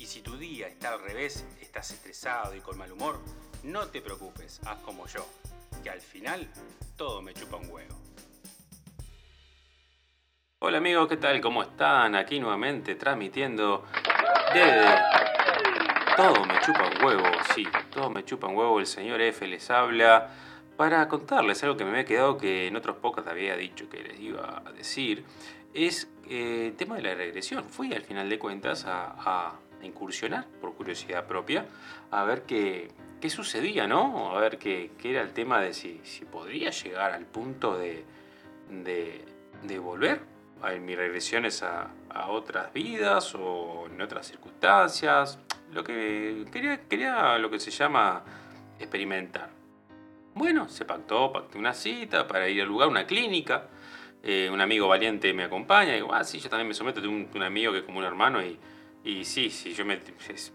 [0.00, 3.20] Y si tu día está al revés, estás estresado y con mal humor,
[3.64, 5.26] no te preocupes, haz como yo,
[5.82, 6.48] que al final
[6.96, 7.94] todo me chupa un huevo.
[10.60, 11.38] Hola amigos, ¿qué tal?
[11.42, 12.14] ¿Cómo están?
[12.14, 13.84] Aquí nuevamente transmitiendo
[14.54, 14.88] desde...
[16.16, 17.24] Todo me chupa un huevo,
[17.54, 18.80] sí, todo me chupa un huevo.
[18.80, 20.30] El señor F les habla
[20.78, 24.18] para contarles algo que me había quedado que en otros pocos había dicho que les
[24.18, 25.26] iba a decir.
[25.74, 27.68] Es eh, el tema de la regresión.
[27.68, 31.66] Fui al final de cuentas a, incursionar, por curiosidad propia,
[32.10, 32.90] a ver qué,
[33.20, 34.36] qué sucedía, ¿no?
[34.36, 38.04] A ver qué, qué, era el tema de si, si podría llegar al punto de,
[38.70, 40.20] de, volver
[40.64, 45.38] en mis regresiones a, a, otras vidas o en otras circunstancias.
[45.72, 48.22] Lo que quería, quería lo que se llama
[48.78, 49.50] experimentar.
[50.34, 53.68] Bueno, se pactó, pacté una cita para ir al lugar, una clínica.
[54.22, 55.92] Eh, un amigo valiente me acompaña.
[55.92, 57.00] Y digo, ah, sí, yo también me someto.
[57.00, 58.58] Tengo un, un amigo que es como un hermano y,
[59.04, 59.98] y sí, sí, yo me,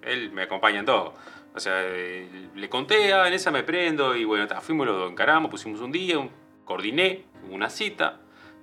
[0.03, 1.13] él me acompaña en todo.
[1.53, 5.07] O sea, eh, le conté, ah, en esa me prendo y bueno, ta, fuimos, lo
[5.07, 6.29] encaramos, pusimos un día, un,
[6.65, 8.19] coordiné una cita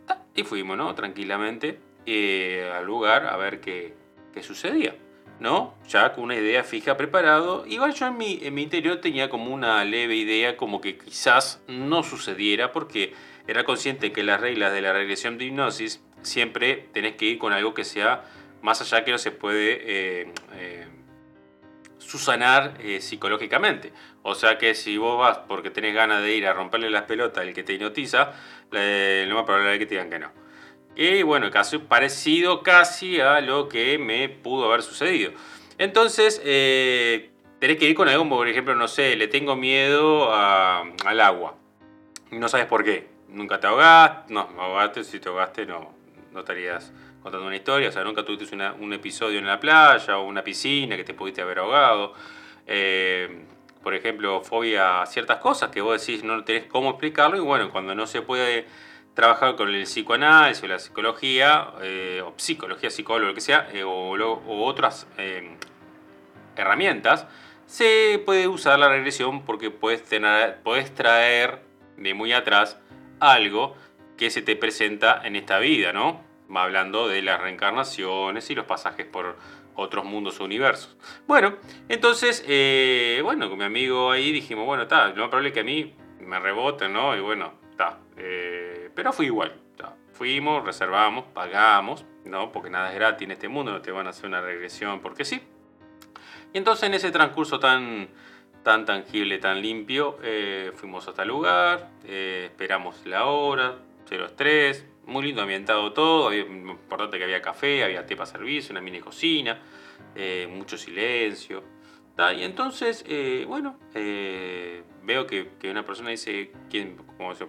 [0.07, 0.95] ta, y fuimos, ¿no?
[0.95, 3.95] Tranquilamente eh, al lugar a ver qué,
[4.33, 4.95] qué sucedía.
[5.41, 5.75] ¿no?
[5.89, 7.67] Ya con una idea fija preparado.
[7.67, 11.61] Igual yo en mi, en mi interior tenía como una leve idea como que quizás
[11.67, 13.13] no sucediera porque
[13.49, 17.53] era consciente que las reglas de la regresión de hipnosis siempre tenés que ir con
[17.53, 18.25] algo que sea
[18.63, 20.87] más allá que no se puede eh, eh,
[21.99, 23.93] susanar eh, psicológicamente.
[24.23, 27.45] O sea que si vos vas porque tenés ganas de ir a romperle las pelotas
[27.45, 28.33] al que te hipnotiza,
[28.71, 30.31] lo más probable es que te digan que no.
[30.95, 35.33] Y bueno, caso parecido casi a lo que me pudo haber sucedido.
[35.79, 41.21] Entonces, eh, tenés que ir con algo, por ejemplo, no sé, le tengo miedo al
[41.21, 41.57] agua.
[42.31, 43.09] No sabes por qué.
[43.29, 45.95] Nunca te ahogaste, no, ahogaste, si te ahogaste no,
[46.33, 50.27] no estarías contando una historia, o sea, nunca tuviste un episodio en la playa o
[50.27, 52.15] una piscina que te pudiste haber ahogado.
[52.67, 53.45] Eh,
[53.83, 57.71] por ejemplo, fobia a ciertas cosas que vos decís no tenés cómo explicarlo y bueno,
[57.71, 58.67] cuando no se puede
[59.15, 63.85] trabajar con el psicoanálisis o la psicología, eh, o psicología, psicólogo, lo que sea, eh,
[63.85, 65.07] o, otras
[66.57, 67.27] herramientas,
[67.67, 71.63] se puede usar la regresión porque puedes traer
[71.97, 72.79] de muy atrás
[73.21, 73.77] algo
[74.17, 76.32] que se te presenta en esta vida, ¿no?
[76.55, 79.37] Hablando de las reencarnaciones y los pasajes por
[79.75, 80.97] otros mundos universos.
[81.27, 81.57] Bueno,
[81.89, 82.45] entonces,
[83.23, 85.95] bueno, con mi amigo ahí dijimos, bueno, está, lo más probable es que a mí
[86.21, 87.17] me reboten, ¿no?
[87.17, 87.99] Y bueno, está.
[88.95, 89.55] Pero fui igual.
[90.13, 92.53] fuimos, reservamos, pagamos, ¿no?
[92.53, 95.25] Porque nada es gratis en este mundo, no te van a hacer una regresión porque
[95.25, 95.41] sí.
[96.53, 98.09] Y entonces en ese transcurso tan,
[98.63, 103.79] tan tangible, tan limpio, eh, fuimos hasta el lugar, eh, esperamos la hora,
[104.37, 109.01] 03, muy lindo ambientado todo, importante que había café, había té para servicio, una mini
[109.01, 109.61] cocina,
[110.15, 111.65] eh, mucho silencio.
[112.37, 113.05] Y entonces,
[113.49, 113.79] bueno,
[115.03, 117.47] veo que, que, una persona dice, ¿quién, cómo se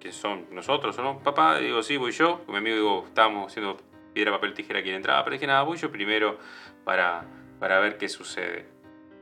[0.00, 1.18] que son nosotros, ¿o no?
[1.22, 2.44] Papá, digo, sí, voy yo.
[2.44, 3.76] Con mi amigo digo, estábamos haciendo
[4.12, 5.24] piedra, papel, tijera quien entraba.
[5.24, 6.38] Pero dije, nada, voy yo primero
[6.84, 7.26] para,
[7.58, 8.66] para ver qué sucede.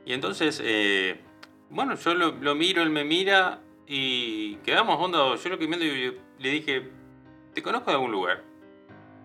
[0.05, 1.21] Y entonces, eh,
[1.71, 5.35] bueno, yo lo, miro, él me mira y quedamos onda.
[5.37, 6.91] Yo lo que y le dije,
[7.55, 8.43] ¿te conozco de algún lugar?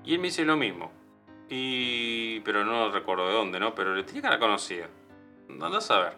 [0.03, 0.91] Y él me dice lo mismo.
[1.49, 3.73] Y, pero no recuerdo de dónde, ¿no?
[3.75, 4.87] Pero le tenía cara conocida.
[5.49, 6.13] Andás a ver.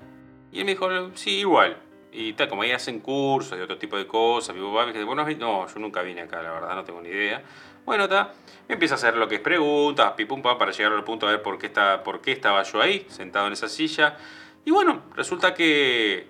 [0.52, 1.78] Y él me dijo, sí, igual.
[2.12, 5.26] Y tal, como ahí hacen cursos y otro tipo de cosas, papá me dice, bueno,
[5.26, 7.42] no, yo nunca vine acá, la verdad, no tengo ni idea.
[7.86, 8.34] Bueno, está,
[8.68, 11.58] empieza a hacer lo que es preguntas, pipum para llegar al punto a ver por
[11.58, 14.18] qué, está, por qué estaba yo ahí, sentado en esa silla.
[14.66, 16.28] Y bueno, resulta que,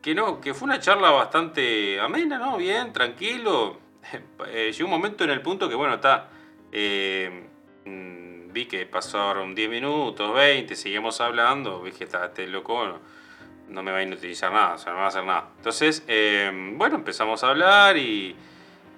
[0.00, 2.56] que no, que fue una charla bastante amena, ¿no?
[2.56, 3.85] Bien, tranquilo.
[4.48, 6.28] Eh, llegó un momento en el punto que, bueno, está,
[6.72, 7.48] eh,
[7.84, 13.00] mm, vi que pasaron 10 minutos, 20, seguimos hablando, vi que estaba este loco,
[13.68, 15.48] no me va a inutilizar nada, o sea, no va a hacer nada.
[15.56, 18.36] Entonces, eh, bueno, empezamos a hablar y,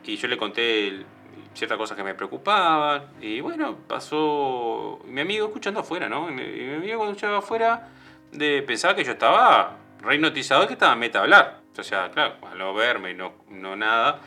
[0.05, 1.05] yo le conté
[1.52, 3.08] ciertas cosas que me preocupaban.
[3.20, 6.31] Y bueno, pasó mi amigo escuchando afuera, ¿no?
[6.31, 7.88] Y mi, amigo cuando escuchaba afuera
[8.32, 11.60] de, pensaba que yo estaba re hipnotizado y que estaba meta a hablar.
[11.76, 14.20] O sea, claro, al no verme y no, no nada.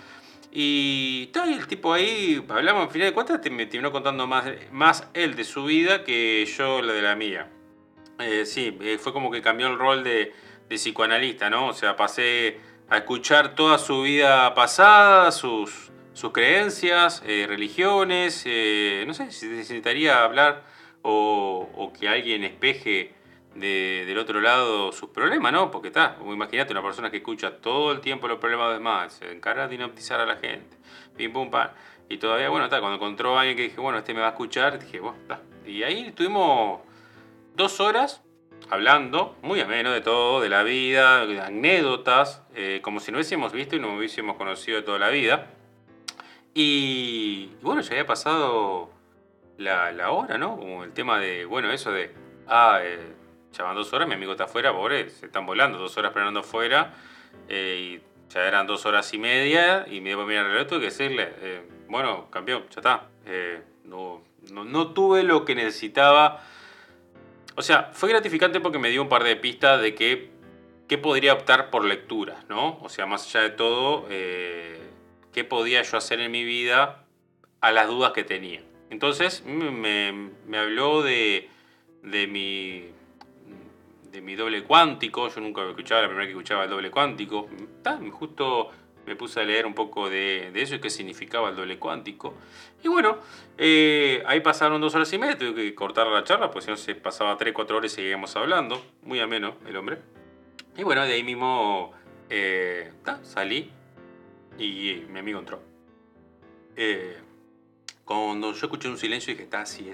[0.51, 5.07] Y, todo, el tipo ahí, hablamos, al final de cuentas, me terminó contando más, más
[5.13, 7.49] él de su vida que yo la de la mía.
[8.19, 10.33] Eh, sí, eh, fue como que cambió el rol de,
[10.69, 11.67] psicoanalista, ¿no?
[11.67, 12.59] O sea, pasé
[12.89, 18.45] a escuchar toda su vida pasada, sus, sus creencias, eh, religiones,
[19.05, 20.63] no sé si necesitaría hablar
[21.01, 23.13] o, que alguien espeje
[23.55, 25.71] del otro lado sus problemas, ¿no?
[25.71, 29.31] Porque está, imagínate una persona que escucha todo el tiempo los problemas de demás, se
[29.31, 30.77] encarga de hipnotizar a la gente,
[31.17, 31.69] pim pum pam,
[32.07, 34.29] y todavía, bueno, está, cuando encontró a alguien que dije, bueno, este me va a
[34.31, 35.41] escuchar, dije, bueno, está.
[35.65, 36.81] Y ahí estuvimos
[37.55, 38.21] dos horas
[38.69, 43.75] hablando, muy ameno de todo, de la vida, anécdotas, eh, como si no hubiésemos visto
[43.75, 45.51] y no hubiésemos conocido de toda la vida.
[46.53, 48.89] Y, bueno, ya había pasado
[49.57, 50.57] la, hora, ¿no?
[50.57, 52.13] Como el tema de, bueno, eso de,
[52.47, 53.13] ah, eh,
[53.51, 56.41] ya van dos horas, mi amigo está afuera, pobre, se están volando, dos horas esperando
[56.41, 56.93] afuera,
[57.49, 60.79] eh, y ya eran dos horas y media, y me dio mirar el reloj, tuve
[60.79, 63.07] que decirle, eh, bueno, campeón, ya está,
[63.85, 66.41] no, no, no tuve lo que necesitaba
[67.55, 70.31] o sea, fue gratificante porque me dio un par de pistas de que,
[71.01, 72.77] podría optar por lecturas, ¿no?
[72.81, 74.77] O sea, más allá de todo, eh,
[75.31, 77.05] qué podía yo hacer en mi vida
[77.61, 78.61] a las dudas que tenía.
[78.89, 81.49] Entonces me, habló de,
[82.03, 82.89] de, mi,
[84.11, 85.29] de mi doble cuántico.
[85.29, 87.47] Yo nunca escuchaba, la primera que escuchaba el doble cuántico.
[88.11, 88.69] justo
[89.05, 92.35] me puse a leer un poco de, eso y qué significaba el doble cuántico.
[92.83, 93.17] Y bueno,
[93.57, 96.77] eh, ahí pasaron dos horas y media, tuve que cortar la charla, pues si no
[96.77, 98.83] se pasaba tres, cuatro horas y seguíamos hablando.
[99.03, 99.99] Muy ameno el hombre.
[100.77, 101.93] Y bueno, de ahí mismo
[102.29, 102.91] eh,
[103.23, 103.71] salí
[104.57, 105.61] y mi amigo entró.
[106.75, 107.19] Eh,
[108.05, 109.91] cuando yo escuché un silencio dije, está, sí,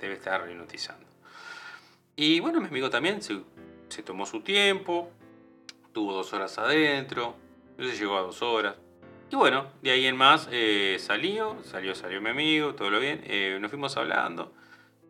[0.00, 1.06] debe estar hipnotizando.
[2.16, 3.40] Y bueno, mi amigo también se,
[3.88, 5.10] se tomó su tiempo,
[5.92, 7.36] tuvo dos horas adentro,
[7.78, 8.76] se llegó a dos horas.
[9.32, 13.22] Y bueno, de ahí en más eh, salió, salió, salió mi amigo, todo lo bien.
[13.24, 14.52] Eh, nos fuimos hablando.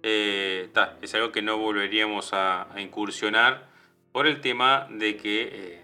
[0.04, 0.70] Eh,
[1.00, 3.66] es algo que no volveríamos a, incursionar
[4.12, 5.82] por el tema de que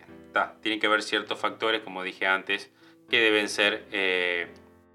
[0.61, 2.71] tienen que haber ciertos factores, como dije antes,
[3.11, 3.89] que deben ser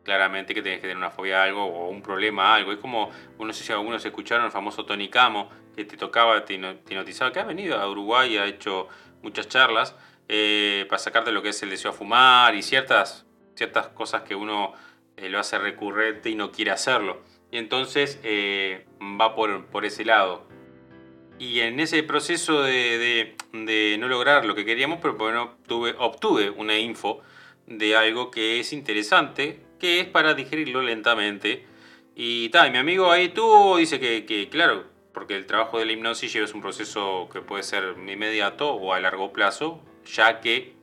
[0.04, 2.72] claramente que tienes que tener una fobia a algo o un problema a algo.
[2.72, 6.56] Es como, no sé si algunos escucharon el famoso Tony Camo, que te tocaba, te
[6.56, 8.88] hipnotizaba, que ha venido a Uruguay, ha hecho
[9.22, 9.96] muchas charlas
[10.30, 13.26] eh, para sacarte lo que es el deseo a fumar y ciertas,
[13.56, 14.74] ciertas cosas que uno
[15.18, 17.22] eh, lo hace recurrente y no quiere hacerlo.
[17.52, 18.86] Y entonces eh,
[19.20, 20.48] va por, por, ese lado.
[21.40, 26.50] Y en ese proceso de, de, no lograr lo que queríamos, pero bueno, tuve, obtuve
[26.50, 27.22] una info
[27.68, 31.66] de algo que es interesante, que es para digerirlo lentamente.
[32.16, 35.94] Y tal, mi amigo ahí tuvo, dice que, que, claro, porque el trabajo de la
[35.94, 40.74] hipnosis lleva un proceso que puede ser inmediato o a largo plazo, ya que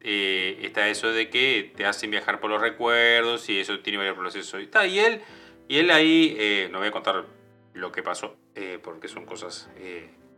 [0.00, 4.16] eh, está eso de que te hacen viajar por los recuerdos y eso tiene varios
[4.16, 4.60] procesos.
[4.60, 5.20] Y, está, y, él,
[5.66, 7.24] y él ahí, eh, no voy a contar
[7.72, 9.68] lo que pasó, eh, porque son cosas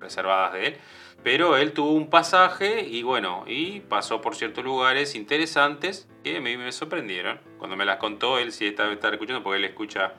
[0.01, 0.77] reservadas de él,
[1.23, 6.41] pero él tuvo un pasaje y bueno, y pasó por ciertos lugares interesantes que a
[6.41, 7.41] mí me sorprendieron.
[7.59, 10.15] Cuando me las contó, él sí estaba, estaba escuchando, porque él escucha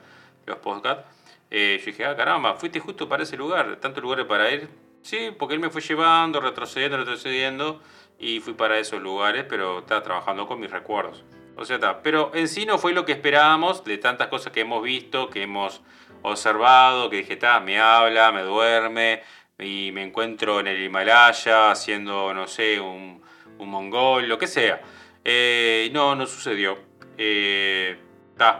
[0.46, 1.04] los podcasts.
[1.50, 4.68] Yo dije, ah, caramba, fuiste justo para ese lugar, tantos lugares para ir.
[5.02, 7.80] Sí, porque él me fue llevando, retrocediendo, retrocediendo
[8.18, 11.24] y fui para esos lugares, pero estaba trabajando con mis recuerdos.
[11.56, 12.02] O sea, está.
[12.02, 15.42] Pero en sí no fue lo que esperábamos de tantas cosas que hemos visto, que
[15.42, 15.82] hemos
[16.22, 19.22] observado, que dije, está, me habla, me duerme
[19.58, 23.22] y me encuentro en el Himalaya haciendo, no sé, un,
[23.58, 24.80] un mongol, lo que sea.
[25.24, 26.78] Eh, no, no sucedió.
[27.16, 27.98] Eh,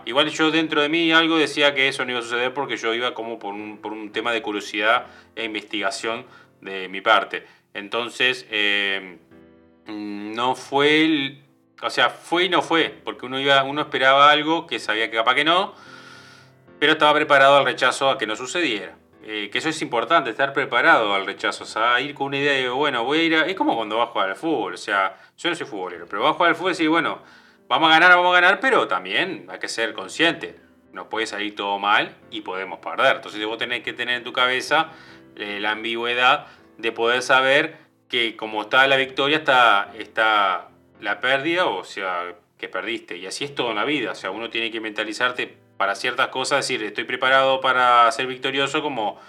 [0.05, 2.95] Igual yo dentro de mí algo decía que eso no iba a suceder porque yo
[2.95, 5.07] iba como por un, por un tema de curiosidad
[5.37, 6.27] e investigación
[6.61, 7.47] de mi parte.
[7.75, 8.47] Entonces,
[9.89, 11.39] Mm, no fue
[11.83, 15.17] o sea, fue y no fue, porque uno iba, uno esperaba algo que sabía que
[15.17, 15.75] capaz que no,
[16.79, 18.97] pero estaba preparado al rechazo a que no sucediera.
[19.23, 22.53] Eh, que eso es importante, estar preparado al rechazo, o sea, ir con una idea
[22.53, 23.47] de, bueno, voy a ir a...
[23.47, 26.23] Es como cuando vas a jugar al fútbol, o sea, yo no soy futbolero, pero
[26.23, 27.21] vas a jugar al fútbol y decir, bueno,
[27.69, 30.57] vamos a ganar, vamos a ganar, pero también hay que ser consciente.
[30.93, 33.17] No puede salir todo mal y podemos perder.
[33.17, 34.91] Entonces vos tenés que tener en tu cabeza
[35.37, 36.47] eh, la ambigüedad
[36.79, 37.77] de poder saber
[38.09, 40.69] que como está la victoria, está, está
[41.01, 43.17] la pérdida, o sea, que perdiste.
[43.17, 44.13] Y así es todo en la vida.
[44.13, 48.83] O sea, uno tiene que mentalizarte para ciertas cosas, decir, estoy preparado para ser victorioso
[48.83, 49.21] como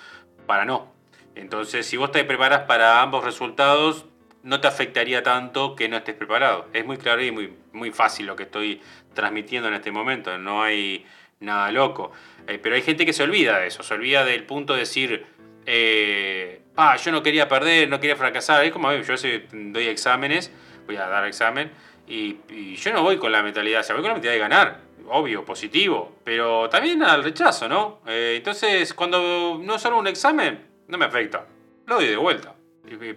[0.48, 0.92] para no.
[1.36, 4.06] Entonces, si vos te preparas para ambos resultados,
[4.44, 6.68] no te afectaría tanto que no estés preparado.
[6.74, 8.82] Es muy claro y muy, muy fácil lo que estoy
[9.14, 10.38] transmitiendo en este momento.
[10.38, 11.06] No hay
[11.40, 12.12] nada loco.
[12.48, 15.26] Eh, pero hay gente que se olvida de eso, se olvida del punto de decir,
[15.66, 18.64] eh, ah, yo no quería perder, no quería fracasar.
[18.66, 19.14] Es como yo
[19.52, 20.52] doy exámenes,
[20.86, 21.72] voy a dar examen,
[22.08, 24.80] y, yo no voy con la mentalidad, o sea, voy con la mentalidad de ganar,
[25.10, 28.02] obvio, positivo, pero también al rechazo, ¿no?
[28.08, 31.46] Eh, entonces, cuando no solo un examen, no me afecta.
[31.86, 32.56] lo doy de vuelta.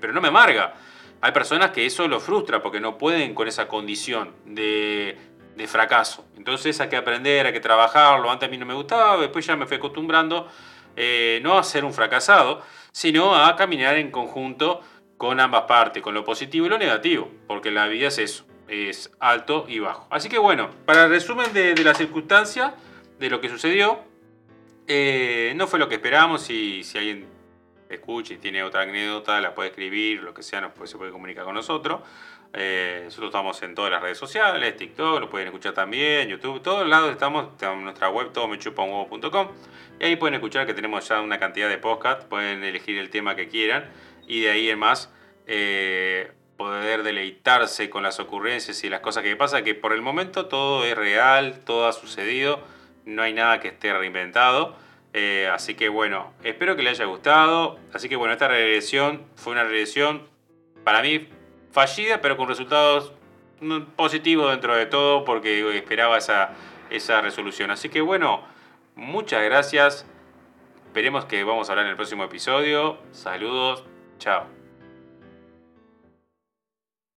[0.00, 0.74] Pero no me amarga.
[1.22, 5.16] Hay personas que eso lo frustra porque no pueden con esa condición de,
[5.56, 6.26] de fracaso.
[6.36, 8.30] Entonces hay que aprender, hay que trabajarlo.
[8.30, 10.48] Antes a mí no me gustaba, después ya me fui acostumbrando
[10.96, 12.62] eh, no a ser un fracasado,
[12.92, 14.80] sino a caminar en conjunto
[15.16, 19.10] con ambas partes, con lo positivo y lo negativo, porque la vida es eso, es
[19.20, 20.06] alto y bajo.
[20.10, 22.74] Así que bueno, para el resumen de, la circunstancia,
[23.18, 24.00] de lo que sucedió,
[24.88, 27.26] eh, no fue lo que esperamos y si alguien
[27.94, 31.44] escucha y tiene otra anécdota, la puede escribir, lo que sea, nos se puede comunicar
[31.44, 32.00] con nosotros.
[32.54, 36.86] Eh, nosotros estamos en todas las redes sociales, TikTok, lo pueden escuchar también, YouTube, todos
[36.86, 39.48] lados estamos, en nuestra web todomechupanhuevo.com
[39.98, 43.36] y ahí pueden escuchar que tenemos ya una cantidad de podcast, pueden elegir el tema
[43.36, 43.88] que quieran
[44.26, 45.10] y de ahí en más
[45.46, 50.46] eh, poder deleitarse con las ocurrencias y las cosas que pasan, que por el momento
[50.46, 52.60] todo es real, todo ha sucedido,
[53.06, 54.76] no hay nada que esté reinventado.
[55.14, 57.78] Eh, así que bueno, espero que les haya gustado.
[57.92, 60.22] Así que bueno, esta regresión fue una regresión
[60.84, 61.28] para mí
[61.70, 63.12] fallida, pero con resultados
[63.96, 66.52] positivos dentro de todo, porque esperaba esa,
[66.90, 67.70] esa resolución.
[67.70, 68.44] Así que bueno,
[68.94, 70.06] muchas gracias.
[70.86, 72.98] Esperemos que vamos a hablar en el próximo episodio.
[73.12, 73.84] Saludos.
[74.18, 74.61] Chao.